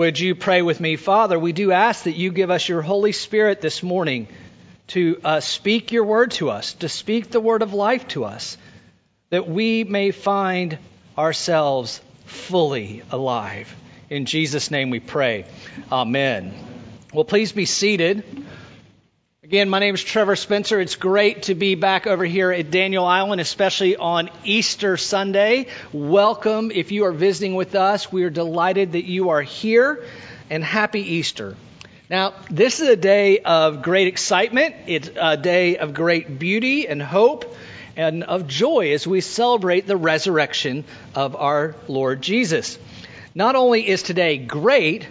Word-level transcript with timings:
Would 0.00 0.18
you 0.18 0.34
pray 0.34 0.62
with 0.62 0.80
me? 0.80 0.96
Father, 0.96 1.38
we 1.38 1.52
do 1.52 1.72
ask 1.72 2.04
that 2.04 2.16
you 2.16 2.32
give 2.32 2.50
us 2.50 2.66
your 2.66 2.80
Holy 2.80 3.12
Spirit 3.12 3.60
this 3.60 3.82
morning 3.82 4.28
to 4.86 5.20
uh, 5.22 5.40
speak 5.40 5.92
your 5.92 6.04
word 6.04 6.30
to 6.30 6.48
us, 6.48 6.72
to 6.72 6.88
speak 6.88 7.28
the 7.28 7.38
word 7.38 7.60
of 7.60 7.74
life 7.74 8.08
to 8.08 8.24
us, 8.24 8.56
that 9.28 9.46
we 9.46 9.84
may 9.84 10.10
find 10.10 10.78
ourselves 11.18 12.00
fully 12.24 13.02
alive. 13.10 13.76
In 14.08 14.24
Jesus' 14.24 14.70
name 14.70 14.88
we 14.88 15.00
pray. 15.00 15.44
Amen. 15.92 16.54
Well, 17.12 17.26
please 17.26 17.52
be 17.52 17.66
seated. 17.66 18.24
Again, 19.50 19.68
my 19.68 19.80
name 19.80 19.96
is 19.96 20.04
Trevor 20.04 20.36
Spencer. 20.36 20.80
It's 20.80 20.94
great 20.94 21.42
to 21.42 21.56
be 21.56 21.74
back 21.74 22.06
over 22.06 22.24
here 22.24 22.52
at 22.52 22.70
Daniel 22.70 23.04
Island, 23.04 23.40
especially 23.40 23.96
on 23.96 24.30
Easter 24.44 24.96
Sunday. 24.96 25.66
Welcome 25.92 26.70
if 26.70 26.92
you 26.92 27.06
are 27.06 27.12
visiting 27.12 27.56
with 27.56 27.74
us. 27.74 28.12
We 28.12 28.22
are 28.22 28.30
delighted 28.30 28.92
that 28.92 29.06
you 29.06 29.30
are 29.30 29.42
here 29.42 30.04
and 30.50 30.62
happy 30.62 31.00
Easter. 31.00 31.56
Now, 32.08 32.34
this 32.48 32.78
is 32.78 32.86
a 32.86 32.94
day 32.94 33.40
of 33.40 33.82
great 33.82 34.06
excitement. 34.06 34.76
It's 34.86 35.10
a 35.20 35.36
day 35.36 35.78
of 35.78 35.94
great 35.94 36.38
beauty 36.38 36.86
and 36.86 37.02
hope 37.02 37.52
and 37.96 38.22
of 38.22 38.46
joy 38.46 38.92
as 38.92 39.04
we 39.04 39.20
celebrate 39.20 39.84
the 39.84 39.96
resurrection 39.96 40.84
of 41.16 41.34
our 41.34 41.74
Lord 41.88 42.22
Jesus. 42.22 42.78
Not 43.34 43.56
only 43.56 43.88
is 43.88 44.04
today 44.04 44.38
great, 44.38 45.08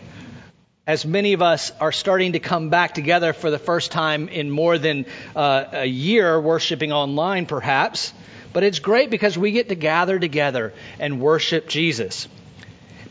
as 0.89 1.05
many 1.05 1.33
of 1.33 1.41
us 1.43 1.71
are 1.79 1.91
starting 1.91 2.31
to 2.31 2.39
come 2.39 2.69
back 2.69 2.95
together 2.95 3.31
for 3.31 3.51
the 3.51 3.59
first 3.59 3.91
time 3.91 4.27
in 4.27 4.49
more 4.49 4.79
than 4.79 5.05
uh, 5.35 5.65
a 5.71 5.85
year, 5.85 6.41
worshiping 6.41 6.91
online 6.91 7.45
perhaps. 7.45 8.11
But 8.53 8.63
it's 8.63 8.79
great 8.79 9.11
because 9.11 9.37
we 9.37 9.51
get 9.51 9.69
to 9.69 9.75
gather 9.75 10.17
together 10.17 10.73
and 10.97 11.21
worship 11.21 11.67
Jesus. 11.67 12.27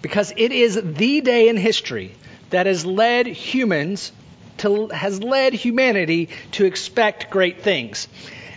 Because 0.02 0.32
it 0.36 0.50
is 0.50 0.74
the 0.74 1.20
day 1.20 1.48
in 1.48 1.56
history 1.56 2.16
that 2.50 2.66
has 2.66 2.84
led 2.84 3.28
humans 3.28 4.10
to, 4.56 4.88
has 4.88 5.22
led 5.22 5.52
humanity 5.52 6.30
to 6.52 6.64
expect 6.64 7.30
great 7.30 7.62
things. 7.62 8.08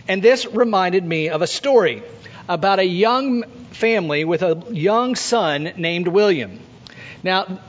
And 0.08 0.20
this 0.20 0.46
reminded 0.46 1.04
me 1.04 1.28
of 1.28 1.42
a 1.42 1.46
story 1.46 2.02
about 2.48 2.80
a 2.80 2.84
young 2.84 3.44
family 3.70 4.24
with 4.24 4.42
a 4.42 4.64
young 4.72 5.14
son 5.14 5.74
named 5.76 6.08
William. 6.08 6.58
Now, 7.22 7.60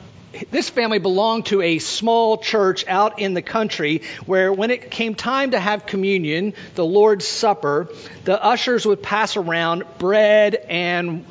this 0.49 0.69
family 0.69 0.99
belonged 0.99 1.47
to 1.47 1.61
a 1.61 1.79
small 1.79 2.37
church 2.37 2.85
out 2.87 3.19
in 3.19 3.33
the 3.33 3.41
country 3.41 4.01
where 4.25 4.51
when 4.51 4.71
it 4.71 4.89
came 4.89 5.15
time 5.15 5.51
to 5.51 5.59
have 5.59 5.85
communion, 5.85 6.53
the 6.75 6.85
Lord's 6.85 7.27
Supper, 7.27 7.89
the 8.23 8.43
ushers 8.43 8.85
would 8.85 9.03
pass 9.03 9.37
around 9.37 9.83
bread 9.99 10.55
and 10.55 11.25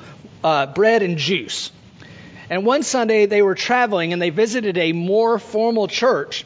uh, 0.45 0.67
bread 0.67 1.03
and 1.03 1.19
juice. 1.19 1.73
And 2.49 2.65
one 2.65 2.83
Sunday 2.83 3.27
they 3.27 3.43
were 3.43 3.55
traveling 3.55 4.13
and 4.13 4.21
they 4.21 4.31
visited 4.31 4.79
a 4.79 4.93
more 4.93 5.39
formal 5.39 5.89
church. 5.89 6.45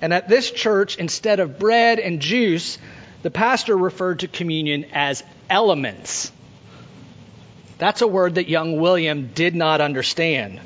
And 0.00 0.12
at 0.12 0.28
this 0.28 0.50
church, 0.50 0.96
instead 0.98 1.40
of 1.40 1.58
bread 1.58 1.98
and 1.98 2.20
juice, 2.20 2.78
the 3.22 3.30
pastor 3.30 3.76
referred 3.76 4.20
to 4.20 4.28
communion 4.28 4.86
as 4.92 5.22
elements. 5.48 6.30
That's 7.78 8.02
a 8.02 8.06
word 8.06 8.34
that 8.34 8.48
young 8.48 8.78
William 8.80 9.28
did 9.28 9.54
not 9.54 9.80
understand. 9.80 10.60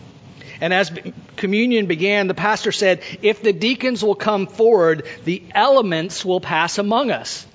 And 0.60 0.74
as 0.74 0.90
communion 1.38 1.86
began, 1.86 2.28
the 2.28 2.34
pastor 2.34 2.72
said, 2.72 3.00
If 3.22 3.42
the 3.42 3.52
deacons 3.52 4.04
will 4.04 4.14
come 4.14 4.46
forward, 4.46 5.06
the 5.24 5.42
elements 5.54 6.24
will 6.24 6.40
pass 6.40 6.78
among 6.78 7.10
us. 7.10 7.46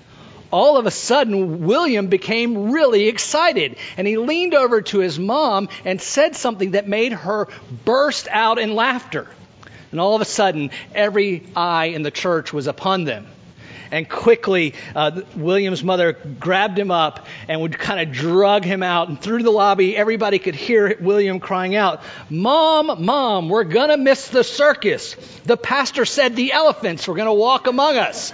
All 0.50 0.76
of 0.76 0.86
a 0.86 0.90
sudden, 0.90 1.64
William 1.64 2.08
became 2.08 2.70
really 2.70 3.08
excited, 3.08 3.76
and 3.96 4.06
he 4.06 4.16
leaned 4.16 4.54
over 4.54 4.82
to 4.82 4.98
his 4.98 5.18
mom 5.18 5.68
and 5.84 6.00
said 6.00 6.36
something 6.36 6.72
that 6.72 6.88
made 6.88 7.12
her 7.12 7.48
burst 7.84 8.28
out 8.30 8.58
in 8.58 8.74
laughter. 8.74 9.28
And 9.90 10.00
all 10.00 10.14
of 10.14 10.20
a 10.20 10.24
sudden, 10.24 10.70
every 10.94 11.46
eye 11.54 11.86
in 11.86 12.02
the 12.02 12.10
church 12.10 12.52
was 12.52 12.66
upon 12.66 13.04
them. 13.04 13.26
And 13.90 14.08
quickly, 14.08 14.74
uh, 14.94 15.22
William's 15.36 15.84
mother 15.84 16.12
grabbed 16.12 16.78
him 16.78 16.90
up 16.90 17.26
and 17.48 17.60
would 17.60 17.78
kind 17.78 18.00
of 18.00 18.14
drug 18.14 18.64
him 18.64 18.82
out. 18.82 19.08
And 19.08 19.20
through 19.20 19.42
the 19.42 19.50
lobby, 19.50 19.96
everybody 19.96 20.38
could 20.38 20.54
hear 20.54 20.96
William 21.00 21.40
crying 21.40 21.74
out, 21.74 22.02
Mom, 22.30 23.04
Mom, 23.04 23.48
we're 23.48 23.64
going 23.64 23.90
to 23.90 23.96
miss 23.96 24.28
the 24.28 24.44
circus. 24.44 25.14
The 25.44 25.56
pastor 25.56 26.04
said 26.04 26.36
the 26.36 26.52
elephants 26.52 27.06
were 27.06 27.14
going 27.14 27.26
to 27.26 27.32
walk 27.32 27.66
among 27.66 27.96
us. 27.96 28.32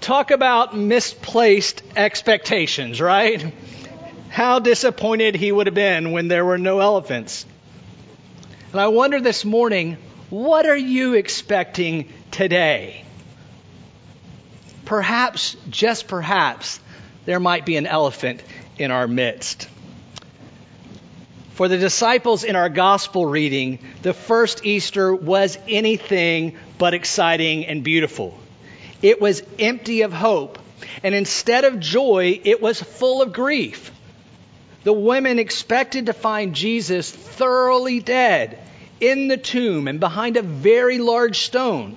Talk 0.00 0.30
about 0.30 0.76
misplaced 0.76 1.82
expectations, 1.96 3.00
right? 3.00 3.52
How 4.28 4.58
disappointed 4.58 5.34
he 5.34 5.50
would 5.50 5.66
have 5.66 5.74
been 5.74 6.12
when 6.12 6.28
there 6.28 6.44
were 6.44 6.58
no 6.58 6.80
elephants. 6.80 7.46
And 8.72 8.80
I 8.80 8.88
wonder 8.88 9.20
this 9.20 9.44
morning, 9.44 9.96
what 10.28 10.66
are 10.66 10.76
you 10.76 11.14
expecting 11.14 12.12
today? 12.30 13.04
Perhaps, 14.84 15.56
just 15.68 16.06
perhaps, 16.06 16.80
there 17.24 17.40
might 17.40 17.66
be 17.66 17.76
an 17.76 17.86
elephant 17.86 18.42
in 18.78 18.90
our 18.90 19.08
midst. 19.08 19.68
For 21.54 21.68
the 21.68 21.78
disciples 21.78 22.44
in 22.44 22.54
our 22.54 22.68
gospel 22.68 23.24
reading, 23.24 23.78
the 24.02 24.12
first 24.12 24.66
Easter 24.66 25.14
was 25.14 25.58
anything 25.66 26.56
but 26.78 26.94
exciting 26.94 27.66
and 27.66 27.82
beautiful. 27.82 28.38
It 29.02 29.20
was 29.20 29.42
empty 29.58 30.02
of 30.02 30.12
hope, 30.12 30.58
and 31.02 31.14
instead 31.14 31.64
of 31.64 31.80
joy, 31.80 32.40
it 32.44 32.60
was 32.60 32.82
full 32.82 33.22
of 33.22 33.32
grief. 33.32 33.90
The 34.84 34.92
women 34.92 35.38
expected 35.38 36.06
to 36.06 36.12
find 36.12 36.54
Jesus 36.54 37.10
thoroughly 37.10 38.00
dead 38.00 38.58
in 39.00 39.26
the 39.28 39.36
tomb 39.36 39.88
and 39.88 39.98
behind 39.98 40.36
a 40.36 40.42
very 40.42 40.98
large 40.98 41.38
stone. 41.38 41.96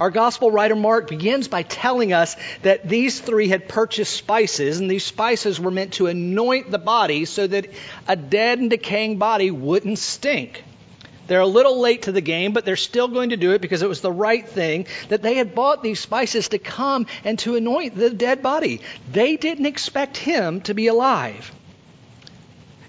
Our 0.00 0.10
gospel 0.10 0.50
writer 0.50 0.76
Mark 0.76 1.08
begins 1.08 1.48
by 1.48 1.64
telling 1.64 2.12
us 2.12 2.36
that 2.62 2.88
these 2.88 3.20
three 3.20 3.48
had 3.48 3.68
purchased 3.68 4.14
spices, 4.14 4.78
and 4.78 4.88
these 4.88 5.04
spices 5.04 5.58
were 5.58 5.72
meant 5.72 5.94
to 5.94 6.06
anoint 6.06 6.70
the 6.70 6.78
body 6.78 7.24
so 7.24 7.46
that 7.46 7.66
a 8.06 8.14
dead 8.14 8.60
and 8.60 8.70
decaying 8.70 9.18
body 9.18 9.50
wouldn't 9.50 9.98
stink. 9.98 10.62
They're 11.26 11.40
a 11.40 11.46
little 11.46 11.80
late 11.80 12.02
to 12.02 12.12
the 12.12 12.22
game, 12.22 12.52
but 12.52 12.64
they're 12.64 12.76
still 12.76 13.08
going 13.08 13.30
to 13.30 13.36
do 13.36 13.52
it 13.52 13.60
because 13.60 13.82
it 13.82 13.88
was 13.88 14.00
the 14.00 14.12
right 14.12 14.48
thing 14.48 14.86
that 15.08 15.20
they 15.20 15.34
had 15.34 15.54
bought 15.54 15.82
these 15.82 16.00
spices 16.00 16.48
to 16.50 16.58
come 16.58 17.06
and 17.24 17.38
to 17.40 17.56
anoint 17.56 17.96
the 17.96 18.10
dead 18.10 18.42
body. 18.42 18.80
They 19.12 19.36
didn't 19.36 19.66
expect 19.66 20.16
him 20.16 20.62
to 20.62 20.74
be 20.74 20.86
alive. 20.86 21.52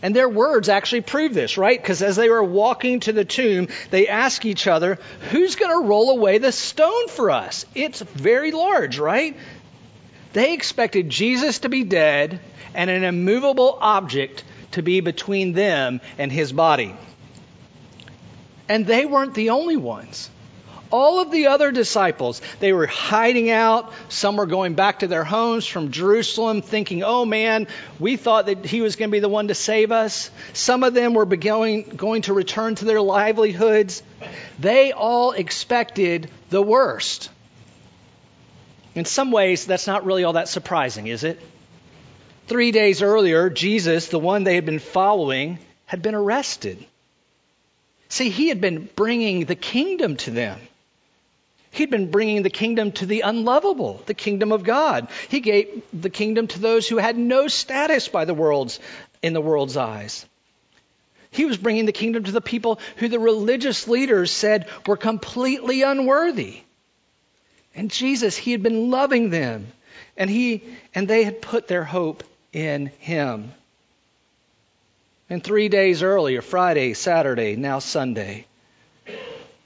And 0.01 0.15
their 0.15 0.29
words 0.29 0.69
actually 0.69 1.01
prove 1.01 1.33
this, 1.33 1.57
right? 1.57 1.81
Because 1.81 2.01
as 2.01 2.15
they 2.15 2.29
were 2.29 2.43
walking 2.43 3.01
to 3.01 3.11
the 3.11 3.25
tomb, 3.25 3.67
they 3.89 4.07
ask 4.07 4.45
each 4.45 4.65
other, 4.65 4.97
Who's 5.31 5.55
going 5.55 5.71
to 5.71 5.87
roll 5.87 6.11
away 6.11 6.37
the 6.37 6.53
stone 6.53 7.09
for 7.09 7.31
us? 7.31 7.65
It's 7.75 8.01
very 8.01 8.51
large, 8.51 8.97
right? 8.97 9.35
They 10.31 10.53
expected 10.53 11.09
Jesus 11.09 11.59
to 11.59 11.69
be 11.69 11.83
dead 11.83 12.39
and 12.73 12.89
an 12.89 13.03
immovable 13.03 13.77
object 13.81 14.43
to 14.71 14.81
be 14.81 15.01
between 15.01 15.53
them 15.53 15.99
and 16.17 16.31
his 16.31 16.53
body. 16.53 16.95
And 18.69 18.85
they 18.85 19.05
weren't 19.05 19.33
the 19.33 19.49
only 19.49 19.77
ones. 19.77 20.29
All 20.91 21.19
of 21.19 21.31
the 21.31 21.47
other 21.47 21.71
disciples, 21.71 22.41
they 22.59 22.73
were 22.73 22.87
hiding 22.87 23.49
out. 23.51 23.93
Some 24.09 24.37
were 24.37 24.47
going 24.47 24.73
back 24.73 24.99
to 24.99 25.07
their 25.07 25.23
homes 25.23 25.67
from 25.67 25.91
Jerusalem 25.91 26.61
thinking, 26.61 27.03
oh 27.03 27.25
man, 27.25 27.67
we 27.99 28.17
thought 28.17 28.47
that 28.47 28.65
he 28.65 28.81
was 28.81 28.95
going 28.95 29.09
to 29.09 29.11
be 29.11 29.19
the 29.19 29.29
one 29.29 29.49
to 29.49 29.55
save 29.55 29.91
us. 29.91 30.31
Some 30.53 30.83
of 30.83 30.93
them 30.93 31.13
were 31.13 31.25
going, 31.25 31.83
going 31.83 32.23
to 32.23 32.33
return 32.33 32.75
to 32.75 32.85
their 32.85 33.01
livelihoods. 33.01 34.01
They 34.57 34.91
all 34.91 35.31
expected 35.31 36.29
the 36.49 36.61
worst. 36.61 37.29
In 38.95 39.05
some 39.05 39.31
ways, 39.31 39.65
that's 39.65 39.85
not 39.85 40.05
really 40.05 40.23
all 40.23 40.33
that 40.33 40.49
surprising, 40.49 41.07
is 41.07 41.23
it? 41.23 41.39
Three 42.47 42.71
days 42.71 43.03
earlier, 43.03 43.51
Jesus, 43.51 44.07
the 44.07 44.17
one 44.17 44.43
they 44.43 44.55
had 44.55 44.65
been 44.65 44.79
following, 44.79 45.59
had 45.85 46.01
been 46.01 46.15
arrested. 46.15 46.83
See, 48.09 48.31
he 48.31 48.47
had 48.47 48.59
been 48.59 48.89
bringing 48.95 49.45
the 49.45 49.55
kingdom 49.55 50.17
to 50.17 50.31
them. 50.31 50.59
He'd 51.71 51.91
been 51.91 52.11
bringing 52.11 52.43
the 52.43 52.49
kingdom 52.49 52.91
to 52.93 53.05
the 53.05 53.21
unlovable, 53.21 54.01
the 54.05 54.13
kingdom 54.13 54.51
of 54.51 54.63
God. 54.63 55.07
He 55.29 55.39
gave 55.39 55.83
the 55.93 56.09
kingdom 56.09 56.47
to 56.47 56.59
those 56.59 56.87
who 56.87 56.97
had 56.97 57.17
no 57.17 57.47
status 57.47 58.07
by 58.07 58.25
the 58.25 58.33
world's 58.33 58.79
in 59.21 59.33
the 59.33 59.41
world's 59.41 59.77
eyes. 59.77 60.25
He 61.31 61.45
was 61.45 61.57
bringing 61.57 61.85
the 61.85 61.91
kingdom 61.91 62.23
to 62.23 62.31
the 62.31 62.41
people 62.41 62.79
who 62.97 63.07
the 63.07 63.19
religious 63.19 63.87
leaders 63.87 64.31
said 64.31 64.67
were 64.87 64.97
completely 64.97 65.83
unworthy. 65.83 66.61
And 67.75 67.91
Jesus, 67.91 68.35
he 68.35 68.51
had 68.51 68.63
been 68.63 68.89
loving 68.89 69.29
them, 69.29 69.67
and 70.17 70.29
he 70.29 70.63
and 70.95 71.07
they 71.07 71.23
had 71.23 71.39
put 71.39 71.67
their 71.67 71.83
hope 71.83 72.23
in 72.51 72.87
him. 72.97 73.51
And 75.29 75.43
3 75.43 75.69
days 75.69 76.01
earlier, 76.01 76.41
Friday, 76.41 76.95
Saturday, 76.95 77.55
now 77.55 77.77
Sunday, 77.77 78.47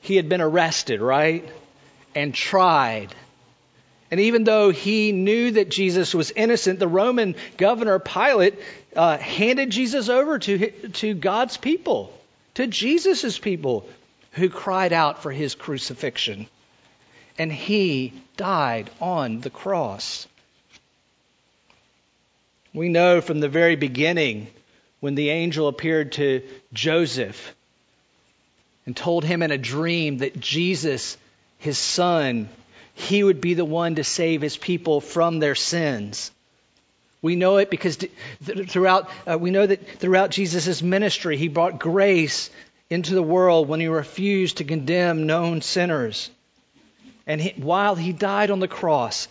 he 0.02 0.18
had 0.18 0.28
been 0.28 0.42
arrested, 0.42 1.00
right? 1.00 1.50
And 2.16 2.34
tried 2.34 3.14
And 4.14 4.20
even 4.20 4.44
though 4.44 4.70
he 4.70 5.12
knew 5.12 5.50
that 5.54 5.72
Jesus 5.72 6.14
was 6.14 6.30
innocent, 6.30 6.78
the 6.78 6.88
Roman 6.88 7.36
governor 7.58 7.98
Pilate 7.98 8.60
uh, 8.96 9.18
handed 9.18 9.72
Jesus 9.72 10.08
over 10.08 10.38
to, 10.38 10.70
to 10.70 11.16
God's 11.16 11.58
people, 11.58 12.14
to 12.54 12.68
Jesus' 12.68 13.40
people, 13.40 13.90
who 14.34 14.52
cried 14.52 14.94
out 14.94 15.24
for 15.24 15.32
his 15.32 15.56
crucifixion. 15.56 16.46
And 17.40 17.52
he 17.52 18.14
died 18.38 18.92
on 19.02 19.42
the 19.42 19.50
cross. 19.50 20.28
We 22.72 22.90
know 22.90 23.20
from 23.20 23.40
the 23.40 23.50
very 23.50 23.76
beginning 23.76 24.46
when 25.00 25.16
the 25.16 25.32
angel 25.32 25.68
appeared 25.68 26.12
to 26.12 26.44
Joseph 26.72 27.56
and 28.86 28.96
told 28.96 29.26
him 29.26 29.42
in 29.42 29.50
a 29.50 29.58
dream 29.58 30.20
that 30.20 30.40
Jesus, 30.40 31.18
his 31.64 31.78
son, 31.78 32.50
he 32.94 33.24
would 33.24 33.42
be 33.42 33.54
the 33.54 33.66
one 33.66 33.96
to 33.96 34.04
save 34.04 34.42
his 34.42 34.58
people 34.58 35.02
from 35.02 35.40
their 35.40 35.56
sins. 35.56 36.32
We 37.22 37.36
know 37.38 37.58
it 37.58 37.70
because 37.70 37.98
throughout, 38.44 39.10
uh, 39.26 39.38
we 39.40 39.50
know 39.50 39.66
that 39.66 40.00
throughout 40.00 40.32
Jesus' 40.32 40.82
ministry, 40.82 41.38
he 41.38 41.48
brought 41.48 41.80
grace 41.80 42.50
into 42.90 43.16
the 43.16 43.24
world 43.24 43.68
when 43.68 43.80
he 43.80 43.88
refused 43.88 44.58
to 44.58 44.66
condemn 44.66 45.26
known 45.26 45.62
sinners. 45.62 46.30
And 47.26 47.40
he, 47.40 47.54
while 47.56 47.96
he 47.96 48.12
died 48.12 48.52
on 48.52 48.60
the 48.60 48.68
cross 48.68 49.30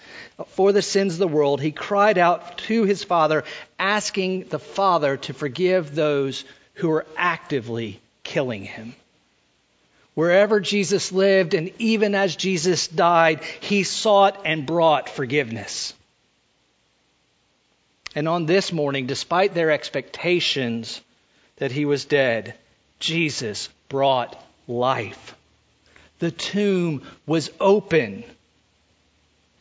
for 0.49 0.73
the 0.73 0.81
sins 0.81 1.13
of 1.13 1.19
the 1.19 1.29
world, 1.29 1.61
he 1.61 1.71
cried 1.71 2.17
out 2.17 2.57
to 2.59 2.85
his 2.85 3.05
Father, 3.05 3.45
asking 3.79 4.49
the 4.49 4.59
Father 4.59 5.19
to 5.19 5.35
forgive 5.35 5.95
those 5.95 6.47
who 6.75 6.89
were 6.89 7.07
actively 7.17 8.01
killing 8.25 8.65
him. 8.65 8.95
Wherever 10.15 10.61
Jesus 10.61 11.11
lived, 11.11 11.55
and 11.55 11.73
even 11.79 12.15
as 12.15 12.37
Jesus 12.37 12.87
died, 12.87 13.43
he 13.61 13.83
sought 13.83 14.43
and 14.45 14.67
brought 14.67 15.09
forgiveness. 15.09 15.95
And 18.15 18.29
on 18.29 18.45
this 18.45 18.73
morning, 18.73 19.07
despite 19.07 19.55
their 19.55 19.71
expectations 19.71 21.01
that 21.57 21.73
he 21.73 21.87
was 21.87 22.05
dead, 22.05 22.55
Jesus 22.99 23.71
brought 23.89 24.39
life. 24.69 25.35
The 26.19 26.31
tomb 26.31 27.03
was 27.27 27.51
open. 27.59 28.25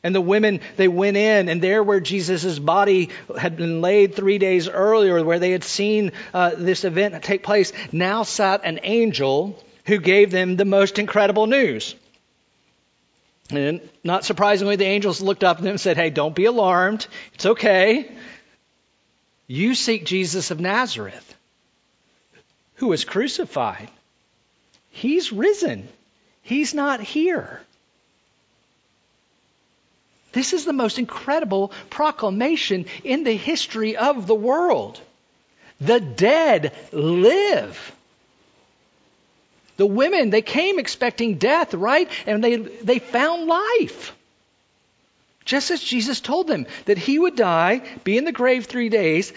And 0.03 0.13
the 0.13 0.19
women, 0.19 0.59
they 0.75 0.89
went 0.89 1.15
in, 1.15 1.47
and 1.47 1.61
there 1.61 1.81
where 1.81 2.01
Jesus' 2.01 2.59
body 2.59 3.09
had 3.39 3.55
been 3.55 3.81
laid 3.81 4.15
three 4.15 4.37
days 4.37 4.67
earlier, 4.67 5.23
where 5.23 5.39
they 5.39 5.51
had 5.51 5.63
seen 5.63 6.11
uh, 6.33 6.51
this 6.57 6.83
event 6.83 7.23
take 7.23 7.43
place, 7.43 7.71
now 7.91 8.23
sat 8.23 8.65
an 8.65 8.81
angel 8.83 9.63
who 9.85 9.97
gave 9.97 10.31
them 10.31 10.55
the 10.55 10.65
most 10.65 10.99
incredible 10.99 11.47
news. 11.47 11.95
And 13.49 13.81
not 14.03 14.23
surprisingly, 14.23 14.75
the 14.75 14.85
angels 14.85 15.21
looked 15.21 15.43
up 15.43 15.57
at 15.57 15.63
them 15.63 15.71
and 15.71 15.81
said, 15.81 15.97
Hey, 15.97 16.09
don't 16.09 16.35
be 16.35 16.45
alarmed. 16.45 17.07
It's 17.33 17.45
okay. 17.45 18.09
You 19.47 19.75
seek 19.75 20.05
Jesus 20.05 20.51
of 20.51 20.59
Nazareth, 20.59 21.35
who 22.75 22.87
was 22.87 23.03
crucified. 23.03 23.89
He's 24.89 25.31
risen, 25.31 25.87
He's 26.41 26.73
not 26.73 27.01
here. 27.01 27.61
This 30.31 30.53
is 30.53 30.63
the 30.63 30.73
most 30.73 30.97
incredible 30.97 31.73
proclamation 31.89 32.85
in 33.03 33.23
the 33.23 33.35
history 33.35 33.97
of 33.97 34.27
the 34.27 34.35
world. 34.35 35.01
The 35.81 35.99
dead 35.99 36.73
live. 36.93 37.93
The 39.81 39.87
women, 39.87 40.29
they 40.29 40.43
came 40.43 40.77
expecting 40.77 41.39
death, 41.39 41.73
right? 41.73 42.07
And 42.27 42.43
they, 42.43 42.57
they 42.57 42.99
found 42.99 43.47
life. 43.47 44.15
Just 45.43 45.71
as 45.71 45.81
Jesus 45.81 46.19
told 46.19 46.45
them 46.45 46.67
that 46.85 46.99
he 46.99 47.17
would 47.17 47.35
die, 47.35 47.81
be 48.03 48.15
in 48.15 48.23
the 48.23 48.31
grave 48.31 48.67
three 48.67 48.89
days, 48.89 49.33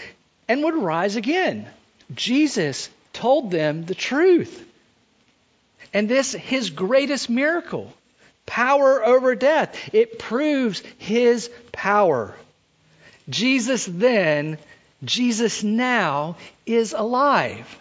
and 0.46 0.62
would 0.62 0.74
rise 0.74 1.16
again. 1.16 1.66
Jesus 2.14 2.90
told 3.14 3.50
them 3.50 3.86
the 3.86 3.94
truth. 3.94 4.62
And 5.94 6.10
this, 6.10 6.32
his 6.32 6.68
greatest 6.68 7.30
miracle, 7.30 7.90
power 8.44 9.02
over 9.02 9.34
death, 9.34 9.94
it 9.94 10.18
proves 10.18 10.82
his 10.98 11.48
power. 11.72 12.34
Jesus 13.30 13.86
then, 13.86 14.58
Jesus 15.02 15.64
now 15.64 16.36
is 16.66 16.92
alive. 16.92 17.78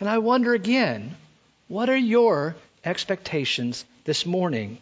And 0.00 0.08
I 0.08 0.18
wonder 0.18 0.54
again, 0.54 1.14
what 1.68 1.90
are 1.90 1.96
your 1.96 2.56
expectations 2.84 3.84
this 4.04 4.24
morning? 4.24 4.78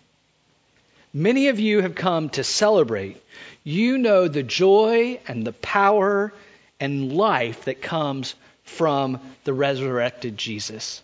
Many 1.13 1.49
of 1.49 1.59
you 1.59 1.83
have 1.83 1.97
come 1.97 2.31
to 2.31 2.45
celebrate. 2.45 3.21
You 3.65 3.99
know 3.99 4.29
the 4.29 4.45
joy 4.45 5.19
and 5.27 5.45
the 5.45 5.53
power 5.53 6.33
and 6.79 7.13
life 7.13 7.65
that 7.65 7.83
comes 7.83 8.37
from 8.63 9.21
the 9.43 9.53
resurrected 9.53 10.39
Jesus. 10.39 11.03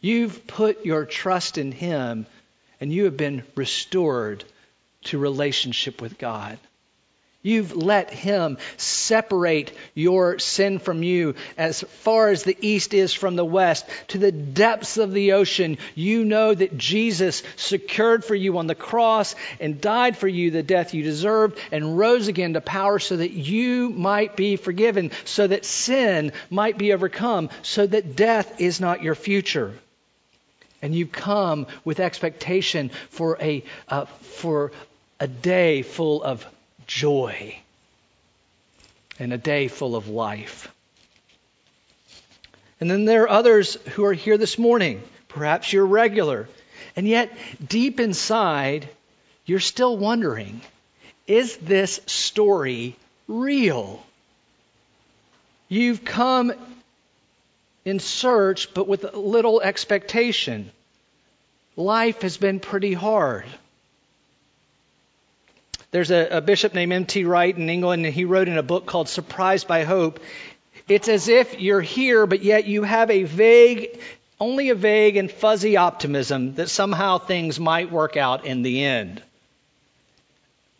You've 0.00 0.46
put 0.46 0.86
your 0.86 1.04
trust 1.04 1.58
in 1.58 1.70
Him 1.70 2.26
and 2.80 2.92
you 2.92 3.04
have 3.04 3.16
been 3.16 3.44
restored 3.54 4.44
to 5.04 5.18
relationship 5.18 6.00
with 6.00 6.16
God. 6.16 6.58
You've 7.44 7.76
let 7.76 8.10
Him 8.10 8.56
separate 8.78 9.70
your 9.92 10.38
sin 10.38 10.78
from 10.78 11.02
you 11.02 11.34
as 11.58 11.82
far 11.82 12.30
as 12.30 12.42
the 12.42 12.56
east 12.62 12.94
is 12.94 13.12
from 13.12 13.36
the 13.36 13.44
west, 13.44 13.84
to 14.08 14.18
the 14.18 14.32
depths 14.32 14.96
of 14.96 15.12
the 15.12 15.32
ocean. 15.32 15.76
You 15.94 16.24
know 16.24 16.54
that 16.54 16.78
Jesus 16.78 17.42
secured 17.56 18.24
for 18.24 18.34
you 18.34 18.56
on 18.56 18.66
the 18.66 18.74
cross 18.74 19.36
and 19.60 19.78
died 19.78 20.16
for 20.16 20.26
you 20.26 20.50
the 20.50 20.62
death 20.62 20.94
you 20.94 21.02
deserved 21.02 21.58
and 21.70 21.98
rose 21.98 22.28
again 22.28 22.54
to 22.54 22.62
power 22.62 22.98
so 22.98 23.18
that 23.18 23.32
you 23.32 23.90
might 23.90 24.36
be 24.36 24.56
forgiven, 24.56 25.10
so 25.26 25.46
that 25.46 25.66
sin 25.66 26.32
might 26.48 26.78
be 26.78 26.94
overcome, 26.94 27.50
so 27.60 27.86
that 27.86 28.16
death 28.16 28.58
is 28.58 28.80
not 28.80 29.02
your 29.02 29.14
future. 29.14 29.74
And 30.80 30.94
you 30.94 31.06
come 31.06 31.66
with 31.84 32.00
expectation 32.00 32.90
for 33.10 33.36
a, 33.38 33.62
uh, 33.88 34.06
for 34.06 34.72
a 35.20 35.26
day 35.26 35.82
full 35.82 36.22
of 36.22 36.46
joy 36.86 37.56
and 39.18 39.32
a 39.32 39.38
day 39.38 39.68
full 39.68 39.96
of 39.96 40.08
life. 40.08 40.72
And 42.80 42.90
then 42.90 43.04
there 43.04 43.22
are 43.22 43.30
others 43.30 43.74
who 43.94 44.04
are 44.04 44.12
here 44.12 44.36
this 44.36 44.58
morning. 44.58 45.02
Perhaps 45.28 45.72
you're 45.72 45.86
regular. 45.86 46.48
And 46.96 47.08
yet, 47.08 47.32
deep 47.66 48.00
inside, 48.00 48.88
you're 49.46 49.60
still 49.60 49.96
wondering 49.96 50.60
is 51.26 51.56
this 51.56 52.00
story 52.06 52.96
real? 53.28 54.04
You've 55.68 56.04
come 56.04 56.52
in 57.84 57.98
search, 57.98 58.74
but 58.74 58.86
with 58.86 59.14
little 59.14 59.60
expectation. 59.60 60.70
Life 61.76 62.22
has 62.22 62.36
been 62.36 62.60
pretty 62.60 62.92
hard. 62.92 63.46
There's 65.94 66.10
a, 66.10 66.38
a 66.38 66.40
bishop 66.40 66.74
named 66.74 66.92
N.T. 66.92 67.22
Wright 67.22 67.56
in 67.56 67.70
England, 67.70 68.04
and 68.04 68.12
he 68.12 68.24
wrote 68.24 68.48
in 68.48 68.58
a 68.58 68.64
book 68.64 68.84
called 68.84 69.08
Surprised 69.08 69.68
by 69.68 69.84
Hope. 69.84 70.18
It's 70.88 71.06
as 71.06 71.28
if 71.28 71.60
you're 71.60 71.80
here, 71.80 72.26
but 72.26 72.42
yet 72.42 72.66
you 72.66 72.82
have 72.82 73.12
a 73.12 73.22
vague, 73.22 74.00
only 74.40 74.70
a 74.70 74.74
vague 74.74 75.16
and 75.16 75.30
fuzzy 75.30 75.76
optimism 75.76 76.56
that 76.56 76.68
somehow 76.68 77.18
things 77.18 77.60
might 77.60 77.92
work 77.92 78.16
out 78.16 78.44
in 78.44 78.62
the 78.62 78.82
end. 78.82 79.22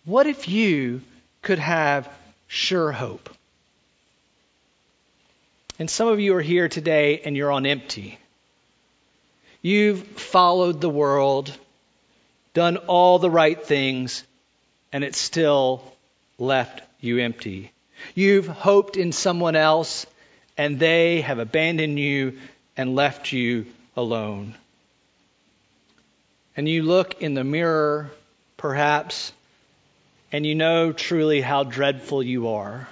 What 0.04 0.26
if 0.26 0.49
you 0.49 1.00
could 1.42 1.61
have 1.61 2.11
sure 2.49 2.90
hope? 2.90 3.30
And 5.78 5.88
some 5.88 6.09
of 6.09 6.18
you 6.18 6.35
are 6.35 6.42
here 6.42 6.68
today 6.68 7.21
and 7.25 7.37
you're 7.37 7.52
on 7.52 7.66
empty. 7.66 8.18
You've 9.62 10.02
followed 10.02 10.80
the 10.80 10.90
world, 10.90 11.56
done 12.52 12.78
all 12.78 13.21
the 13.21 13.30
right 13.30 13.64
things, 13.64 14.25
and 14.94 15.02
it 15.02 15.16
still 15.16 15.82
left 16.38 16.80
you 17.00 17.18
empty. 17.18 17.72
You've 18.14 18.46
hoped 18.46 18.96
in 18.96 19.10
someone 19.10 19.56
else, 19.56 20.06
and 20.56 20.78
they 20.78 21.20
have 21.22 21.40
abandoned 21.40 21.98
you 21.98 22.38
and 22.76 22.94
left 22.94 23.32
you 23.32 23.66
alone. 23.96 24.54
And 26.56 26.68
you 26.68 26.84
look 26.84 27.20
in 27.20 27.34
the 27.34 27.42
mirror, 27.42 28.12
perhaps, 28.56 29.32
and 30.30 30.46
you 30.46 30.54
know 30.54 30.92
truly 30.92 31.40
how 31.40 31.64
dreadful 31.64 32.22
you 32.22 32.50
are. 32.50 32.88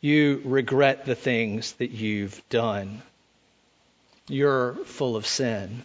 You 0.00 0.40
regret 0.46 1.04
the 1.04 1.14
things 1.14 1.72
that 1.72 1.90
you've 1.90 2.40
done. 2.48 3.02
You're 4.26 4.72
full 4.86 5.16
of 5.16 5.26
sin. 5.26 5.84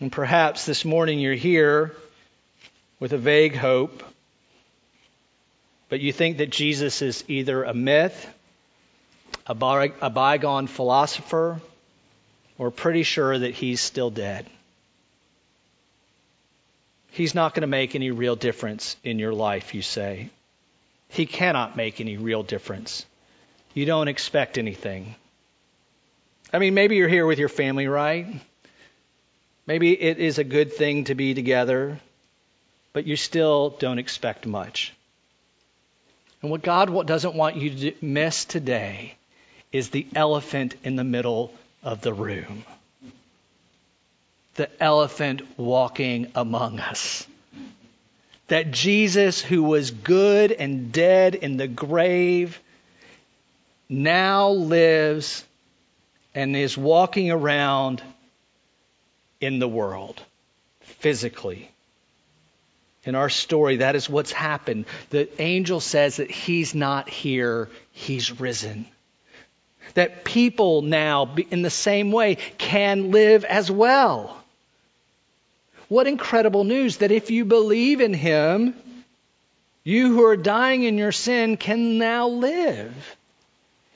And 0.00 0.12
perhaps 0.12 0.66
this 0.66 0.84
morning 0.84 1.18
you're 1.18 1.32
here 1.32 1.96
with 3.02 3.12
a 3.12 3.18
vague 3.18 3.56
hope, 3.56 4.00
but 5.88 5.98
you 5.98 6.12
think 6.12 6.36
that 6.36 6.50
Jesus 6.50 7.02
is 7.02 7.24
either 7.26 7.64
a 7.64 7.74
myth, 7.74 8.28
a, 9.44 9.56
by, 9.56 9.92
a 10.00 10.08
bygone 10.08 10.68
philosopher, 10.68 11.60
or 12.58 12.70
pretty 12.70 13.02
sure 13.02 13.36
that 13.36 13.54
he's 13.54 13.80
still 13.80 14.08
dead. 14.08 14.46
He's 17.10 17.34
not 17.34 17.54
going 17.54 17.62
to 17.62 17.66
make 17.66 17.96
any 17.96 18.12
real 18.12 18.36
difference 18.36 18.96
in 19.02 19.18
your 19.18 19.32
life, 19.32 19.74
you 19.74 19.82
say. 19.82 20.30
He 21.08 21.26
cannot 21.26 21.76
make 21.76 22.00
any 22.00 22.18
real 22.18 22.44
difference. 22.44 23.04
You 23.74 23.84
don't 23.84 24.06
expect 24.06 24.58
anything. 24.58 25.16
I 26.52 26.60
mean, 26.60 26.74
maybe 26.74 26.94
you're 26.94 27.08
here 27.08 27.26
with 27.26 27.40
your 27.40 27.48
family, 27.48 27.88
right? 27.88 28.28
Maybe 29.66 29.90
it 29.90 30.18
is 30.18 30.38
a 30.38 30.44
good 30.44 30.72
thing 30.72 31.02
to 31.06 31.16
be 31.16 31.34
together, 31.34 31.98
but 32.92 33.06
you 33.06 33.16
still 33.16 33.70
don't 33.70 33.98
expect 33.98 34.46
much. 34.46 34.92
And 36.42 36.50
what 36.50 36.62
God 36.62 37.06
doesn't 37.06 37.34
want 37.34 37.56
you 37.56 37.70
to 37.70 38.04
miss 38.04 38.44
today 38.44 39.14
is 39.70 39.90
the 39.90 40.06
elephant 40.14 40.74
in 40.84 40.96
the 40.96 41.04
middle 41.04 41.54
of 41.82 42.00
the 42.00 42.12
room. 42.12 42.64
The 44.56 44.68
elephant 44.82 45.42
walking 45.56 46.30
among 46.34 46.80
us. 46.80 47.26
That 48.48 48.70
Jesus, 48.70 49.40
who 49.40 49.62
was 49.62 49.90
good 49.90 50.52
and 50.52 50.92
dead 50.92 51.34
in 51.34 51.56
the 51.56 51.68
grave, 51.68 52.60
now 53.88 54.50
lives 54.50 55.44
and 56.34 56.54
is 56.56 56.76
walking 56.76 57.30
around 57.30 58.02
in 59.40 59.58
the 59.58 59.68
world 59.68 60.20
physically. 60.80 61.70
In 63.04 63.14
our 63.14 63.28
story, 63.28 63.78
that 63.78 63.96
is 63.96 64.08
what's 64.08 64.30
happened. 64.32 64.84
The 65.10 65.28
angel 65.42 65.80
says 65.80 66.16
that 66.16 66.30
he's 66.30 66.74
not 66.74 67.08
here, 67.08 67.68
he's 67.90 68.40
risen. 68.40 68.86
That 69.94 70.24
people 70.24 70.82
now, 70.82 71.34
in 71.50 71.62
the 71.62 71.70
same 71.70 72.12
way, 72.12 72.36
can 72.58 73.10
live 73.10 73.44
as 73.44 73.70
well. 73.70 74.42
What 75.88 76.06
incredible 76.06 76.64
news 76.64 76.98
that 76.98 77.10
if 77.10 77.30
you 77.30 77.44
believe 77.44 78.00
in 78.00 78.14
him, 78.14 78.74
you 79.84 80.14
who 80.14 80.24
are 80.24 80.36
dying 80.36 80.84
in 80.84 80.96
your 80.96 81.12
sin 81.12 81.56
can 81.56 81.98
now 81.98 82.28
live. 82.28 83.16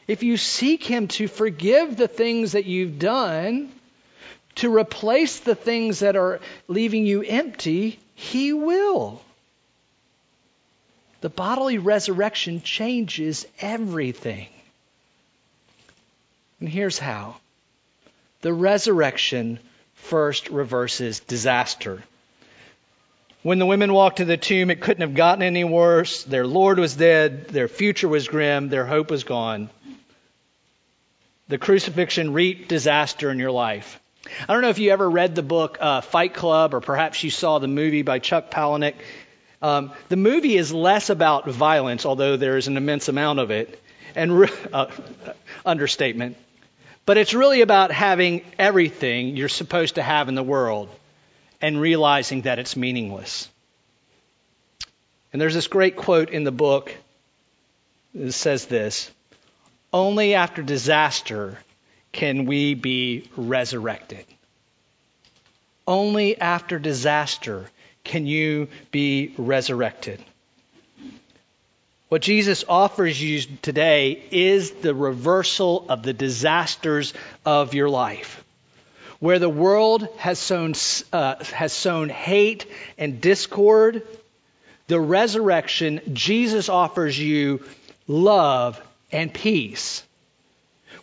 If 0.08 0.22
you 0.22 0.36
seek 0.36 0.84
him 0.84 1.08
to 1.08 1.28
forgive 1.28 1.96
the 1.96 2.08
things 2.08 2.52
that 2.52 2.66
you've 2.66 2.98
done, 2.98 3.72
to 4.56 4.74
replace 4.74 5.40
the 5.40 5.54
things 5.54 6.00
that 6.00 6.16
are 6.16 6.40
leaving 6.68 7.06
you 7.06 7.22
empty, 7.22 7.98
He 8.16 8.52
will. 8.52 9.22
The 11.20 11.28
bodily 11.28 11.78
resurrection 11.78 12.62
changes 12.62 13.46
everything. 13.60 14.48
And 16.58 16.68
here's 16.68 16.98
how 16.98 17.36
the 18.40 18.52
resurrection 18.52 19.58
first 19.94 20.48
reverses 20.48 21.20
disaster. 21.20 22.02
When 23.42 23.58
the 23.58 23.66
women 23.66 23.92
walked 23.92 24.16
to 24.16 24.24
the 24.24 24.36
tomb, 24.36 24.70
it 24.70 24.80
couldn't 24.80 25.02
have 25.02 25.14
gotten 25.14 25.42
any 25.42 25.64
worse. 25.64 26.24
Their 26.24 26.46
Lord 26.46 26.78
was 26.78 26.94
dead. 26.94 27.48
Their 27.48 27.68
future 27.68 28.08
was 28.08 28.28
grim. 28.28 28.70
Their 28.70 28.86
hope 28.86 29.10
was 29.10 29.24
gone. 29.24 29.68
The 31.48 31.58
crucifixion 31.58 32.32
reaped 32.32 32.68
disaster 32.68 33.30
in 33.30 33.38
your 33.38 33.52
life. 33.52 34.00
I 34.48 34.52
don't 34.52 34.62
know 34.62 34.68
if 34.68 34.78
you 34.78 34.90
ever 34.90 35.08
read 35.08 35.34
the 35.34 35.42
book 35.42 35.78
uh, 35.80 36.00
Fight 36.00 36.34
Club 36.34 36.74
or 36.74 36.80
perhaps 36.80 37.22
you 37.22 37.30
saw 37.30 37.58
the 37.58 37.68
movie 37.68 38.02
by 38.02 38.18
Chuck 38.18 38.50
Palahniuk. 38.50 38.94
Um, 39.62 39.92
the 40.08 40.16
movie 40.16 40.56
is 40.56 40.72
less 40.72 41.10
about 41.10 41.48
violence, 41.48 42.04
although 42.06 42.36
there 42.36 42.56
is 42.56 42.68
an 42.68 42.76
immense 42.76 43.08
amount 43.08 43.38
of 43.38 43.50
it, 43.50 43.80
and 44.14 44.40
re- 44.40 44.48
uh, 44.72 44.86
understatement. 45.64 46.36
But 47.04 47.18
it's 47.18 47.34
really 47.34 47.60
about 47.60 47.92
having 47.92 48.44
everything 48.58 49.36
you're 49.36 49.48
supposed 49.48 49.94
to 49.94 50.02
have 50.02 50.28
in 50.28 50.34
the 50.34 50.42
world 50.42 50.88
and 51.60 51.80
realizing 51.80 52.42
that 52.42 52.58
it's 52.58 52.76
meaningless. 52.76 53.48
And 55.32 55.40
there's 55.40 55.54
this 55.54 55.68
great 55.68 55.96
quote 55.96 56.30
in 56.30 56.44
the 56.44 56.52
book 56.52 56.94
that 58.14 58.32
says 58.32 58.66
this 58.66 59.10
Only 59.92 60.34
after 60.34 60.62
disaster 60.62 61.58
can 62.16 62.46
we 62.46 62.72
be 62.72 63.28
resurrected. 63.36 64.24
Only 65.86 66.40
after 66.40 66.78
disaster 66.78 67.70
can 68.04 68.26
you 68.26 68.68
be 68.90 69.34
resurrected. 69.36 70.24
What 72.08 72.22
Jesus 72.22 72.64
offers 72.66 73.22
you 73.22 73.42
today 73.60 74.22
is 74.30 74.70
the 74.70 74.94
reversal 74.94 75.84
of 75.90 76.02
the 76.02 76.14
disasters 76.14 77.12
of 77.44 77.74
your 77.74 77.90
life. 77.90 78.42
Where 79.20 79.38
the 79.38 79.50
world 79.50 80.08
has 80.16 80.38
sown, 80.38 80.72
uh, 81.12 81.44
has 81.44 81.74
sown 81.74 82.08
hate 82.08 82.64
and 82.96 83.20
discord, 83.20 84.06
the 84.86 85.00
resurrection, 85.00 86.00
Jesus 86.14 86.70
offers 86.70 87.18
you 87.18 87.62
love 88.08 88.80
and 89.12 89.34
peace 89.34 90.02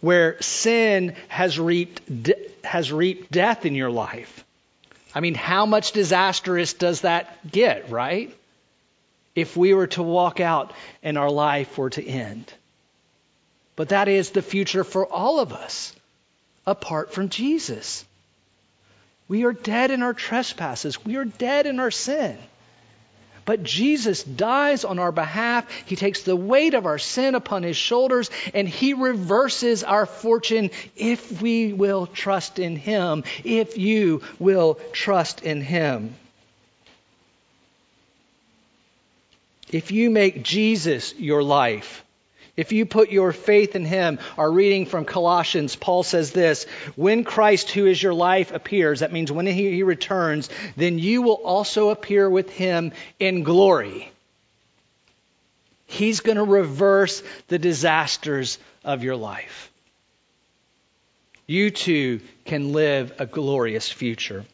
where 0.02 0.42
sin 0.42 1.16
has 1.28 1.60
reaped, 1.60 2.24
de- 2.24 2.50
has 2.64 2.92
reaped 2.92 3.32
death 3.32 3.66
in 3.66 3.76
your 3.76 3.92
life. 3.92 4.44
I 5.16 5.20
mean, 5.20 5.36
how 5.36 5.66
much 5.66 5.92
disastrous 5.92 6.74
does 6.74 7.02
that 7.02 7.52
get, 7.52 7.90
right? 7.90 8.36
If 9.36 9.56
we 9.56 9.74
were 9.74 9.88
to 9.88 10.04
walk 10.04 10.40
out 10.40 10.74
and 11.02 11.18
our 11.18 11.30
life 11.30 11.78
were 11.78 11.90
to 11.92 12.06
end. 12.06 12.52
But 13.76 13.90
that 13.90 14.08
is 14.08 14.32
the 14.32 14.42
future 14.42 14.84
for 14.84 15.06
all 15.06 15.40
of 15.40 15.54
us, 15.54 15.94
apart 16.66 17.14
from 17.14 17.30
Jesus. 17.30 18.06
We 19.28 19.46
are 19.46 19.54
dead 19.54 19.92
in 19.92 20.04
our 20.04 20.14
trespasses. 20.14 21.04
We 21.04 21.16
are 21.16 21.26
dead 21.26 21.66
in 21.66 21.80
our 21.80 21.92
sin. 21.92 22.38
But 23.46 23.64
Jesus 23.64 24.24
dies 24.24 24.86
on 24.86 25.00
our 25.00 25.12
behalf. 25.12 25.70
He 25.86 25.96
takes 25.96 26.24
the 26.24 26.36
weight 26.36 26.74
of 26.74 26.86
our 26.86 27.00
sin 27.00 27.36
upon 27.36 27.64
his 27.64 27.78
shoulders 27.78 28.30
and 28.54 28.68
he 28.68 28.94
reverses 28.94 29.84
our 29.84 30.06
fortune 30.06 30.72
if 30.96 31.42
we 31.42 31.74
will 31.74 32.08
trust 32.08 32.60
in 32.60 32.76
him, 32.76 33.24
if 33.44 33.78
you 33.78 34.22
will 34.40 34.80
trust 34.94 35.42
in 35.42 35.62
him. 35.62 36.16
If 39.72 39.92
you 39.92 40.10
make 40.10 40.44
Jesus 40.44 41.16
your 41.16 41.42
life, 41.42 42.04
if 42.56 42.72
you 42.72 42.86
put 42.86 43.10
your 43.10 43.32
faith 43.32 43.76
in 43.76 43.84
him, 43.84 44.20
our 44.38 44.52
reading 44.52 44.86
from 44.86 45.06
Colossians, 45.06 45.76
Paul 45.76 46.04
says 46.04 46.32
this 46.32 46.66
When 46.96 47.24
Christ, 47.24 47.72
who 47.72 47.88
is 47.88 48.02
your 48.02 48.14
life, 48.14 48.52
appears, 48.52 49.00
that 49.00 49.12
means 49.12 49.32
when 49.32 49.48
he, 49.48 49.72
he 49.72 49.84
returns, 49.84 50.50
then 50.78 51.00
you 51.00 51.24
will 51.24 51.42
also 51.44 51.90
appear 51.90 52.30
with 52.30 52.52
him 52.52 52.92
in 53.20 53.42
glory. 53.42 54.12
He's 55.88 56.20
going 56.20 56.38
to 56.38 56.44
reverse 56.44 57.24
the 57.48 57.60
disasters 57.60 58.60
of 58.84 59.04
your 59.04 59.16
life. 59.16 59.72
You 61.48 61.72
too 61.72 62.22
can 62.46 62.72
live 62.72 63.14
a 63.20 63.26
glorious 63.26 63.92
future. 63.92 64.46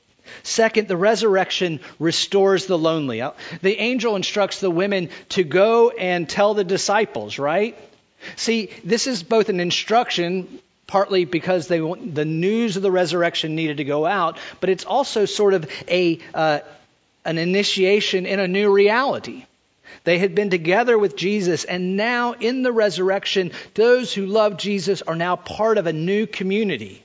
Second, 0.43 0.87
the 0.87 0.97
resurrection 0.97 1.79
restores 1.97 2.65
the 2.65 2.77
lonely. 2.77 3.21
Uh, 3.21 3.31
the 3.61 3.77
angel 3.77 4.15
instructs 4.15 4.59
the 4.59 4.71
women 4.71 5.09
to 5.29 5.43
go 5.43 5.89
and 5.89 6.29
tell 6.29 6.53
the 6.53 6.63
disciples, 6.63 7.39
right? 7.39 7.77
See, 8.35 8.69
this 8.83 9.07
is 9.07 9.23
both 9.23 9.49
an 9.49 9.59
instruction, 9.59 10.59
partly 10.87 11.25
because 11.25 11.67
they 11.67 11.81
want, 11.81 12.15
the 12.15 12.25
news 12.25 12.75
of 12.75 12.83
the 12.83 12.91
resurrection 12.91 13.55
needed 13.55 13.77
to 13.77 13.83
go 13.83 14.05
out, 14.05 14.37
but 14.59 14.69
it's 14.69 14.85
also 14.85 15.25
sort 15.25 15.53
of 15.53 15.69
a 15.87 16.19
uh, 16.33 16.59
an 17.25 17.37
initiation 17.37 18.25
in 18.25 18.39
a 18.39 18.47
new 18.47 18.71
reality. 18.71 19.45
They 20.03 20.17
had 20.17 20.33
been 20.33 20.49
together 20.49 20.97
with 20.97 21.15
Jesus, 21.15 21.65
and 21.65 21.97
now 21.97 22.33
in 22.33 22.63
the 22.63 22.71
resurrection, 22.71 23.51
those 23.73 24.13
who 24.13 24.25
love 24.25 24.57
Jesus 24.57 25.01
are 25.01 25.15
now 25.15 25.35
part 25.35 25.77
of 25.77 25.87
a 25.87 25.93
new 25.93 26.25
community. 26.25 27.03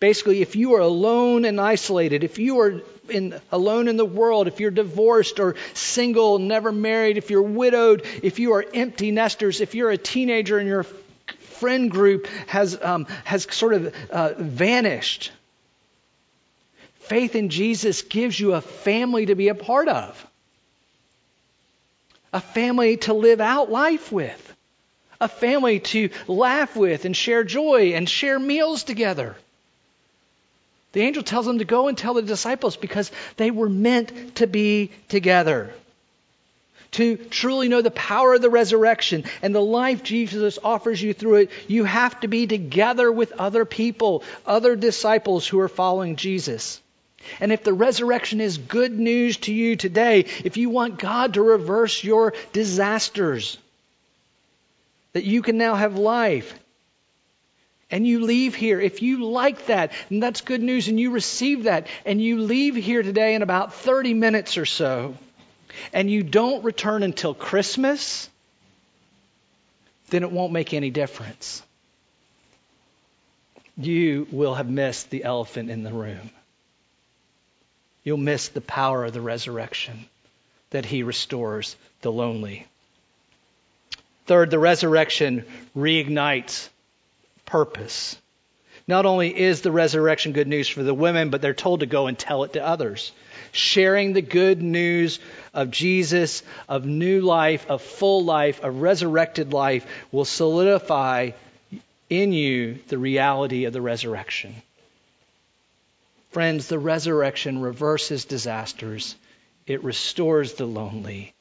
Basically, 0.00 0.42
if 0.42 0.56
you 0.56 0.74
are 0.74 0.80
alone 0.80 1.44
and 1.44 1.60
isolated, 1.60 2.24
if 2.24 2.38
you 2.38 2.60
are 2.60 2.82
in, 3.10 3.40
alone 3.50 3.88
in 3.88 3.96
the 3.96 4.04
world, 4.04 4.48
if 4.48 4.60
you're 4.60 4.70
divorced 4.70 5.40
or 5.40 5.56
single, 5.74 6.38
never 6.38 6.72
married, 6.72 7.16
if 7.18 7.30
you're 7.30 7.42
widowed, 7.42 8.04
if 8.22 8.38
you 8.38 8.52
are 8.52 8.64
empty 8.74 9.10
nesters, 9.10 9.60
if 9.60 9.74
you're 9.74 9.90
a 9.90 9.98
teenager 9.98 10.58
and 10.58 10.68
your 10.68 10.84
friend 11.56 11.90
group 11.90 12.26
has, 12.46 12.80
um, 12.80 13.06
has 13.24 13.46
sort 13.50 13.74
of 13.74 13.94
uh, 14.10 14.34
vanished, 14.36 15.32
faith 17.00 17.34
in 17.34 17.48
Jesus 17.48 18.02
gives 18.02 18.38
you 18.38 18.54
a 18.54 18.60
family 18.60 19.26
to 19.26 19.34
be 19.34 19.48
a 19.48 19.54
part 19.54 19.88
of, 19.88 20.26
a 22.32 22.40
family 22.40 22.96
to 22.98 23.14
live 23.14 23.40
out 23.40 23.70
life 23.70 24.12
with, 24.12 24.54
a 25.20 25.28
family 25.28 25.80
to 25.80 26.10
laugh 26.26 26.76
with 26.76 27.04
and 27.04 27.16
share 27.16 27.44
joy 27.44 27.92
and 27.94 28.08
share 28.08 28.38
meals 28.38 28.84
together. 28.84 29.36
The 30.96 31.02
angel 31.02 31.22
tells 31.22 31.44
them 31.44 31.58
to 31.58 31.66
go 31.66 31.88
and 31.88 31.98
tell 31.98 32.14
the 32.14 32.22
disciples 32.22 32.74
because 32.74 33.12
they 33.36 33.50
were 33.50 33.68
meant 33.68 34.36
to 34.36 34.46
be 34.46 34.92
together. 35.08 35.74
To 36.92 37.18
truly 37.18 37.68
know 37.68 37.82
the 37.82 37.90
power 37.90 38.32
of 38.32 38.40
the 38.40 38.48
resurrection 38.48 39.24
and 39.42 39.54
the 39.54 39.60
life 39.60 40.02
Jesus 40.02 40.58
offers 40.64 41.02
you 41.02 41.12
through 41.12 41.34
it, 41.34 41.50
you 41.68 41.84
have 41.84 42.18
to 42.20 42.28
be 42.28 42.46
together 42.46 43.12
with 43.12 43.32
other 43.32 43.66
people, 43.66 44.24
other 44.46 44.74
disciples 44.74 45.46
who 45.46 45.60
are 45.60 45.68
following 45.68 46.16
Jesus. 46.16 46.80
And 47.40 47.52
if 47.52 47.62
the 47.62 47.74
resurrection 47.74 48.40
is 48.40 48.56
good 48.56 48.98
news 48.98 49.36
to 49.36 49.52
you 49.52 49.76
today, 49.76 50.20
if 50.44 50.56
you 50.56 50.70
want 50.70 50.98
God 50.98 51.34
to 51.34 51.42
reverse 51.42 52.02
your 52.02 52.32
disasters, 52.54 53.58
that 55.12 55.24
you 55.24 55.42
can 55.42 55.58
now 55.58 55.74
have 55.74 55.98
life, 55.98 56.54
and 57.90 58.06
you 58.06 58.20
leave 58.20 58.54
here, 58.54 58.80
if 58.80 59.02
you 59.02 59.24
like 59.24 59.66
that, 59.66 59.92
and 60.10 60.22
that's 60.22 60.40
good 60.40 60.62
news, 60.62 60.88
and 60.88 60.98
you 60.98 61.10
receive 61.10 61.64
that, 61.64 61.86
and 62.04 62.20
you 62.20 62.40
leave 62.40 62.74
here 62.74 63.02
today 63.02 63.34
in 63.34 63.42
about 63.42 63.74
30 63.74 64.14
minutes 64.14 64.58
or 64.58 64.66
so, 64.66 65.14
and 65.92 66.10
you 66.10 66.22
don't 66.22 66.64
return 66.64 67.02
until 67.02 67.34
Christmas, 67.34 68.28
then 70.10 70.22
it 70.22 70.32
won't 70.32 70.52
make 70.52 70.74
any 70.74 70.90
difference. 70.90 71.62
You 73.76 74.26
will 74.30 74.54
have 74.54 74.68
missed 74.68 75.10
the 75.10 75.24
elephant 75.24 75.70
in 75.70 75.82
the 75.82 75.92
room. 75.92 76.30
You'll 78.02 78.16
miss 78.16 78.48
the 78.48 78.60
power 78.60 79.04
of 79.04 79.12
the 79.12 79.20
resurrection 79.20 80.06
that 80.70 80.86
he 80.86 81.02
restores 81.02 81.76
the 82.00 82.10
lonely. 82.10 82.66
Third, 84.26 84.50
the 84.50 84.58
resurrection 84.58 85.44
reignites 85.76 86.68
purpose. 87.46 88.16
Not 88.88 89.04
only 89.04 89.36
is 89.36 89.62
the 89.62 89.72
resurrection 89.72 90.32
good 90.32 90.46
news 90.46 90.68
for 90.68 90.82
the 90.82 90.94
women, 90.94 91.30
but 91.30 91.42
they're 91.42 91.54
told 91.54 91.80
to 91.80 91.86
go 91.86 92.06
and 92.06 92.16
tell 92.16 92.44
it 92.44 92.52
to 92.52 92.64
others. 92.64 93.10
Sharing 93.50 94.12
the 94.12 94.22
good 94.22 94.62
news 94.62 95.18
of 95.52 95.70
Jesus, 95.70 96.44
of 96.68 96.84
new 96.84 97.20
life, 97.20 97.66
of 97.68 97.82
full 97.82 98.24
life, 98.24 98.62
of 98.62 98.80
resurrected 98.80 99.52
life 99.52 99.86
will 100.12 100.24
solidify 100.24 101.30
in 102.08 102.32
you 102.32 102.78
the 102.86 102.98
reality 102.98 103.64
of 103.64 103.72
the 103.72 103.80
resurrection. 103.80 104.54
Friends, 106.30 106.68
the 106.68 106.78
resurrection 106.78 107.60
reverses 107.60 108.24
disasters, 108.24 109.16
it 109.66 109.82
restores 109.82 110.54
the 110.54 110.66
lonely, 110.66 111.32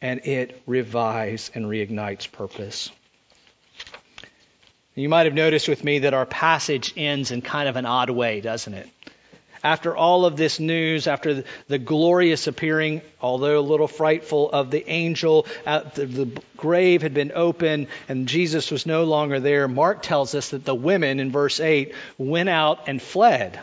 and 0.00 0.24
it 0.24 0.62
revives 0.66 1.50
and 1.54 1.66
reignites 1.66 2.30
purpose. 2.30 2.90
You 4.94 5.08
might 5.08 5.26
have 5.26 5.34
noticed 5.34 5.68
with 5.68 5.82
me 5.82 6.00
that 6.00 6.14
our 6.14 6.26
passage 6.26 6.94
ends 6.96 7.32
in 7.32 7.42
kind 7.42 7.68
of 7.68 7.76
an 7.76 7.86
odd 7.86 8.10
way, 8.10 8.40
doesn't 8.40 8.74
it? 8.74 8.88
After 9.64 9.96
all 9.96 10.26
of 10.26 10.36
this 10.36 10.60
news, 10.60 11.06
after 11.06 11.42
the 11.68 11.78
glorious 11.78 12.46
appearing, 12.46 13.00
although 13.20 13.58
a 13.58 13.60
little 13.60 13.88
frightful, 13.88 14.50
of 14.50 14.70
the 14.70 14.88
angel, 14.88 15.46
the, 15.64 16.06
the 16.06 16.42
grave 16.58 17.00
had 17.00 17.14
been 17.14 17.32
opened 17.34 17.88
and 18.08 18.28
Jesus 18.28 18.70
was 18.70 18.84
no 18.84 19.04
longer 19.04 19.40
there, 19.40 19.66
Mark 19.66 20.02
tells 20.02 20.34
us 20.34 20.50
that 20.50 20.66
the 20.66 20.74
women 20.74 21.18
in 21.18 21.32
verse 21.32 21.60
8 21.60 21.94
went 22.18 22.50
out 22.50 22.88
and 22.88 23.00
fled. 23.00 23.58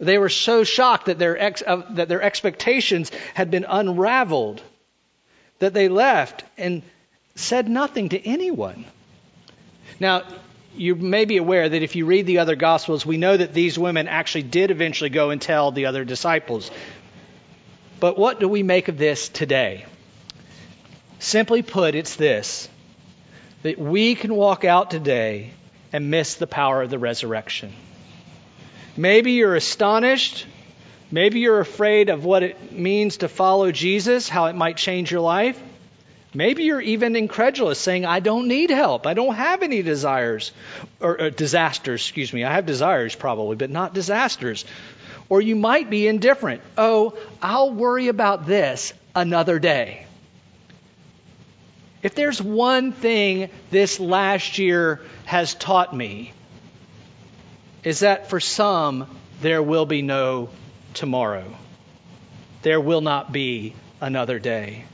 They 0.00 0.18
were 0.18 0.28
so 0.28 0.64
shocked 0.64 1.06
that 1.06 1.18
their, 1.18 1.38
ex, 1.38 1.62
uh, 1.64 1.82
that 1.90 2.08
their 2.08 2.22
expectations 2.22 3.12
had 3.34 3.50
been 3.50 3.66
unraveled 3.68 4.60
that 5.60 5.72
they 5.72 5.88
left 5.88 6.42
and 6.58 6.82
said 7.36 7.68
nothing 7.68 8.08
to 8.08 8.26
anyone. 8.26 8.84
Now, 10.00 10.22
you 10.74 10.94
may 10.94 11.26
be 11.26 11.36
aware 11.36 11.68
that 11.68 11.82
if 11.82 11.94
you 11.94 12.06
read 12.06 12.26
the 12.26 12.38
other 12.38 12.56
Gospels, 12.56 13.04
we 13.04 13.18
know 13.18 13.36
that 13.36 13.52
these 13.52 13.78
women 13.78 14.08
actually 14.08 14.44
did 14.44 14.70
eventually 14.70 15.10
go 15.10 15.30
and 15.30 15.40
tell 15.40 15.70
the 15.70 15.86
other 15.86 16.04
disciples. 16.04 16.70
But 18.00 18.18
what 18.18 18.40
do 18.40 18.48
we 18.48 18.62
make 18.62 18.88
of 18.88 18.96
this 18.96 19.28
today? 19.28 19.84
Simply 21.18 21.62
put, 21.62 21.94
it's 21.94 22.16
this 22.16 22.68
that 23.62 23.78
we 23.78 24.14
can 24.14 24.34
walk 24.34 24.64
out 24.64 24.90
today 24.90 25.50
and 25.92 26.10
miss 26.10 26.36
the 26.36 26.46
power 26.46 26.80
of 26.80 26.88
the 26.88 26.98
resurrection. 26.98 27.74
Maybe 28.96 29.32
you're 29.32 29.54
astonished. 29.54 30.46
Maybe 31.10 31.40
you're 31.40 31.60
afraid 31.60 32.08
of 32.08 32.24
what 32.24 32.42
it 32.42 32.72
means 32.72 33.18
to 33.18 33.28
follow 33.28 33.70
Jesus, 33.70 34.30
how 34.30 34.46
it 34.46 34.54
might 34.54 34.78
change 34.78 35.10
your 35.10 35.20
life. 35.20 35.60
Maybe 36.32 36.62
you're 36.62 36.80
even 36.80 37.16
incredulous, 37.16 37.80
saying, 37.80 38.06
I 38.06 38.20
don't 38.20 38.46
need 38.46 38.70
help. 38.70 39.06
I 39.06 39.14
don't 39.14 39.34
have 39.34 39.62
any 39.62 39.82
desires 39.82 40.52
or, 41.00 41.20
or, 41.20 41.30
disasters, 41.30 42.02
excuse 42.02 42.32
me. 42.32 42.44
I 42.44 42.52
have 42.52 42.66
desires 42.66 43.16
probably, 43.16 43.56
but 43.56 43.70
not 43.70 43.94
disasters. 43.94 44.64
Or 45.28 45.40
you 45.40 45.56
might 45.56 45.90
be 45.90 46.06
indifferent. 46.06 46.62
Oh, 46.78 47.18
I'll 47.42 47.72
worry 47.72 48.08
about 48.08 48.46
this 48.46 48.92
another 49.14 49.58
day. 49.58 50.06
If 52.02 52.14
there's 52.14 52.40
one 52.40 52.92
thing 52.92 53.50
this 53.70 53.98
last 53.98 54.58
year 54.58 55.00
has 55.24 55.54
taught 55.54 55.94
me, 55.94 56.32
is 57.82 58.00
that 58.00 58.30
for 58.30 58.40
some, 58.40 59.06
there 59.40 59.62
will 59.62 59.86
be 59.86 60.02
no 60.02 60.50
tomorrow. 60.94 61.44
There 62.62 62.80
will 62.80 63.00
not 63.00 63.32
be 63.32 63.74
another 64.00 64.38
day. 64.38 64.84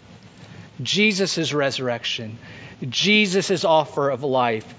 Jesus' 0.83 1.53
resurrection, 1.53 2.39
Jesus' 2.89 3.65
offer 3.65 4.11
of 4.11 4.23
life. 4.23 4.75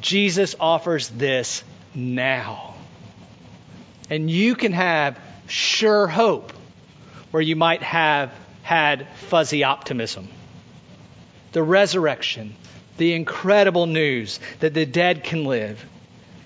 Jesus 0.00 0.56
offers 0.58 1.08
this 1.08 1.62
now. 1.94 2.74
And 4.10 4.30
you 4.30 4.54
can 4.54 4.72
have 4.72 5.18
sure 5.46 6.06
hope 6.06 6.52
where 7.30 7.42
you 7.42 7.56
might 7.56 7.82
have 7.82 8.32
had 8.62 9.06
fuzzy 9.28 9.64
optimism. 9.64 10.28
The 11.52 11.62
resurrection, 11.62 12.54
the 12.96 13.14
incredible 13.14 13.86
news 13.86 14.40
that 14.60 14.74
the 14.74 14.86
dead 14.86 15.24
can 15.24 15.44
live, 15.44 15.84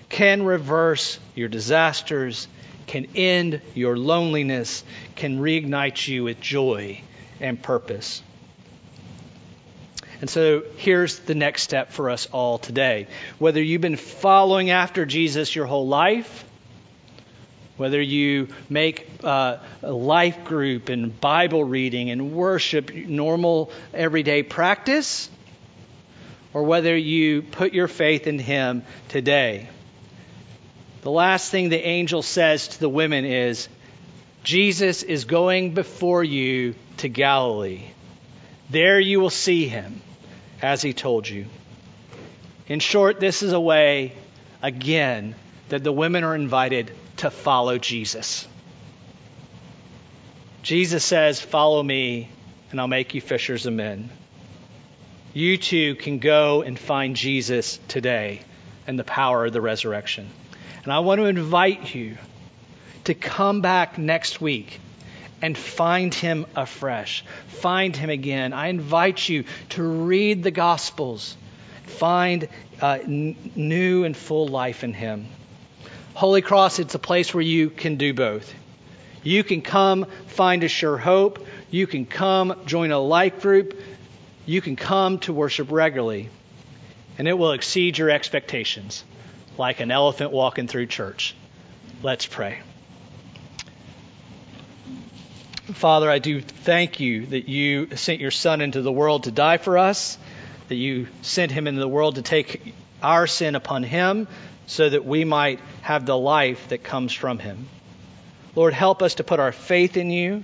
can 0.09 0.43
reverse 0.43 1.19
your 1.35 1.47
disasters, 1.47 2.47
can 2.85 3.07
end 3.15 3.61
your 3.73 3.97
loneliness, 3.97 4.83
can 5.15 5.39
reignite 5.39 6.07
you 6.07 6.25
with 6.25 6.39
joy 6.39 7.01
and 7.39 7.61
purpose. 7.61 8.21
And 10.23 10.29
so 10.29 10.63
here's 10.77 11.19
the 11.19 11.35
next 11.35 11.63
step 11.63 11.91
for 11.91 12.09
us 12.09 12.27
all 12.27 12.57
today. 12.57 13.07
Whether 13.39 13.61
you've 13.61 13.81
been 13.81 13.97
following 13.97 14.69
after 14.69 15.05
Jesus 15.05 15.53
your 15.53 15.65
whole 15.65 15.89
life, 15.89 16.45
whether 17.75 18.01
you 18.01 18.47
make 18.69 19.05
uh, 19.21 19.57
a 19.81 19.91
life 19.91 20.45
group 20.45 20.87
and 20.87 21.19
Bible 21.19 21.65
reading 21.65 22.09
and 22.09 22.31
worship 22.31 22.95
normal 22.95 23.69
everyday 23.93 24.43
practice, 24.43 25.29
or 26.53 26.63
whether 26.63 26.95
you 26.95 27.41
put 27.41 27.73
your 27.73 27.89
faith 27.89 28.25
in 28.25 28.39
Him 28.39 28.83
today. 29.09 29.67
The 31.01 31.11
last 31.11 31.51
thing 31.51 31.67
the 31.67 31.85
angel 31.85 32.21
says 32.21 32.69
to 32.69 32.79
the 32.79 32.87
women 32.87 33.25
is 33.25 33.67
Jesus 34.45 35.03
is 35.03 35.25
going 35.25 35.73
before 35.73 36.23
you 36.23 36.75
to 36.99 37.09
Galilee. 37.09 37.83
There 38.69 39.01
you 39.01 39.19
will 39.19 39.29
see 39.29 39.67
him 39.67 40.01
as 40.63 40.81
he 40.81 40.93
told 40.93 41.29
you. 41.29 41.45
In 42.67 42.79
short, 42.79 43.19
this 43.19 43.43
is 43.43 43.51
a 43.51 43.59
way, 43.59 44.13
again, 44.61 45.35
that 45.69 45.83
the 45.83 45.91
women 45.91 46.23
are 46.23 46.33
invited 46.33 46.91
to 47.17 47.29
follow 47.29 47.77
Jesus. 47.77 48.47
Jesus 50.63 51.03
says, 51.03 51.41
Follow 51.41 51.83
me, 51.83 52.29
and 52.71 52.79
I'll 52.79 52.87
make 52.87 53.13
you 53.13 53.19
fishers 53.19 53.65
of 53.65 53.73
men. 53.73 54.09
You 55.33 55.57
too 55.57 55.95
can 55.95 56.19
go 56.19 56.61
and 56.61 56.79
find 56.79 57.17
Jesus 57.17 57.79
today 57.89 58.41
and 58.87 58.97
the 58.97 59.03
power 59.03 59.45
of 59.45 59.51
the 59.53 59.61
resurrection. 59.61 60.29
And 60.83 60.93
I 60.93 60.99
want 60.99 61.19
to 61.19 61.25
invite 61.25 61.93
you 61.93 62.17
to 63.03 63.13
come 63.13 63.59
back 63.59 63.97
next 63.97 64.39
week 64.39 64.79
and 65.43 65.57
find 65.57 66.13
him 66.13 66.45
afresh. 66.55 67.25
Find 67.47 67.93
him 67.93 68.09
again. 68.09 68.53
I 68.53 68.67
invite 68.69 69.27
you 69.27 69.43
to 69.71 69.83
read 69.83 70.41
the 70.41 70.51
Gospels, 70.51 71.35
find 71.85 72.47
uh, 72.81 72.99
n- 73.03 73.35
new 73.53 74.05
and 74.05 74.15
full 74.15 74.47
life 74.47 74.85
in 74.85 74.93
him. 74.93 75.27
Holy 76.13 76.41
Cross, 76.41 76.79
it's 76.79 76.95
a 76.95 76.99
place 76.99 77.33
where 77.33 77.43
you 77.43 77.69
can 77.69 77.97
do 77.97 78.13
both. 78.13 78.53
You 79.21 79.43
can 79.43 79.61
come 79.61 80.05
find 80.27 80.63
a 80.63 80.69
sure 80.69 80.97
hope. 80.97 81.45
You 81.69 81.87
can 81.87 82.05
come 82.05 82.61
join 82.65 82.91
a 82.91 82.99
life 82.99 83.41
group. 83.41 83.77
You 84.45 84.61
can 84.61 84.77
come 84.77 85.19
to 85.19 85.33
worship 85.33 85.71
regularly. 85.71 86.29
And 87.17 87.27
it 87.27 87.37
will 87.37 87.51
exceed 87.51 87.97
your 87.97 88.09
expectations, 88.09 89.03
like 89.57 89.81
an 89.81 89.91
elephant 89.91 90.31
walking 90.31 90.67
through 90.67 90.85
church. 90.85 91.35
Let's 92.01 92.25
pray. 92.25 92.59
Father, 95.71 96.11
I 96.11 96.19
do 96.19 96.41
thank 96.41 96.99
you 96.99 97.25
that 97.27 97.47
you 97.47 97.95
sent 97.95 98.19
your 98.19 98.31
Son 98.31 98.59
into 98.59 98.81
the 98.81 98.91
world 98.91 99.23
to 99.23 99.31
die 99.31 99.57
for 99.57 99.77
us, 99.77 100.17
that 100.67 100.75
you 100.75 101.07
sent 101.21 101.53
him 101.53 101.67
into 101.67 101.79
the 101.79 101.87
world 101.87 102.15
to 102.15 102.21
take 102.21 102.73
our 103.01 103.27
sin 103.27 103.55
upon 103.55 103.83
him 103.83 104.27
so 104.67 104.89
that 104.89 105.05
we 105.05 105.23
might 105.23 105.61
have 105.81 106.05
the 106.05 106.17
life 106.17 106.67
that 106.69 106.83
comes 106.83 107.13
from 107.13 107.39
him. 107.39 107.67
Lord, 108.55 108.73
help 108.73 109.01
us 109.01 109.15
to 109.15 109.23
put 109.23 109.39
our 109.39 109.53
faith 109.53 109.95
in 109.95 110.09
you. 110.09 110.43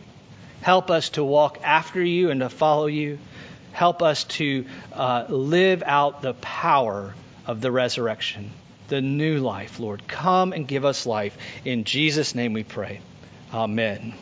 Help 0.62 0.90
us 0.90 1.10
to 1.12 1.24
walk 1.24 1.60
after 1.64 2.02
you 2.02 2.32
and 2.32 2.40
to 2.40 2.50
follow 2.50 2.88
you. 2.88 3.20
Help 3.74 4.02
us 4.02 4.24
to 4.26 4.66
uh, 4.94 5.26
live 5.28 5.84
out 5.86 6.22
the 6.22 6.34
power 6.34 7.14
of 7.46 7.60
the 7.62 7.72
resurrection. 7.72 8.52
the 8.90 9.02
new 9.02 9.40
life, 9.40 9.80
Lord. 9.80 10.08
Come 10.08 10.52
and 10.52 10.68
give 10.68 10.84
us 10.84 11.06
life. 11.06 11.38
In 11.64 11.84
Jesus' 11.84 12.36
name 12.36 12.54
we 12.54 12.64
pray. 12.64 13.02
Amen. 13.54 14.14